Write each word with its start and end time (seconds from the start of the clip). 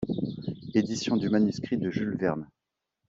Éditions 0.73 1.15
du 1.15 1.29
manuscrit 1.29 1.77
de 1.77 1.91
Jules 1.91 2.17
Verne. 2.17 2.49